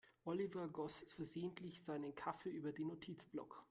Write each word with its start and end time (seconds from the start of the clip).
Oliver 0.25 0.67
goss 0.67 1.03
versehentlich 1.13 1.83
seinen 1.83 2.15
Kaffee 2.15 2.49
über 2.49 2.71
den 2.71 2.87
Notizblock. 2.87 3.59